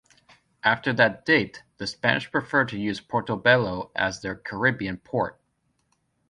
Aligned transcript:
After 0.63 0.93
that 0.93 1.25
date 1.25 1.61
the 1.77 1.85
Spanish 1.85 2.31
preferred 2.31 2.69
to 2.69 2.79
use 2.79 2.99
Portobelo 2.99 3.91
as 3.95 4.19
their 4.23 4.33
Caribbean 4.35 4.97
port. 4.97 5.39